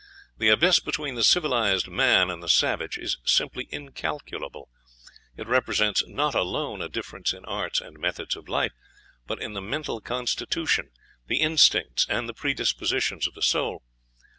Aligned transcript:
The 0.39 0.49
abyss 0.49 0.79
between 0.79 1.13
the 1.13 1.23
civilized 1.23 1.87
man 1.87 2.31
and 2.31 2.41
the 2.41 2.49
savage 2.49 2.97
is 2.97 3.19
simply 3.23 3.67
incalculable; 3.69 4.67
it 5.37 5.45
represents 5.47 6.03
not 6.07 6.33
alone 6.33 6.81
a 6.81 6.89
difference 6.89 7.33
in 7.33 7.45
arts 7.45 7.79
and 7.79 7.99
methods 7.99 8.35
of 8.35 8.49
life, 8.49 8.71
but 9.27 9.39
in 9.39 9.53
the 9.53 9.61
mental 9.61 10.01
constitution, 10.01 10.89
the 11.27 11.37
instincts, 11.41 12.07
and 12.09 12.27
the 12.27 12.33
predispositions 12.33 13.27
of 13.27 13.35
the 13.35 13.43
soul. 13.43 13.83